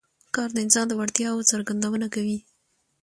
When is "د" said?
0.53-0.57, 0.87-0.93